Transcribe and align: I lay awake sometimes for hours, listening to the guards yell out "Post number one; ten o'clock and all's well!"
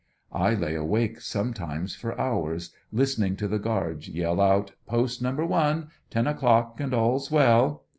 I 0.33 0.55
lay 0.55 0.73
awake 0.73 1.21
sometimes 1.21 1.93
for 1.93 2.19
hours, 2.19 2.71
listening 2.91 3.35
to 3.35 3.47
the 3.47 3.59
guards 3.59 4.07
yell 4.07 4.41
out 4.41 4.71
"Post 4.87 5.21
number 5.21 5.45
one; 5.45 5.89
ten 6.09 6.25
o'clock 6.25 6.79
and 6.79 6.91
all's 6.91 7.29
well!" 7.29 7.83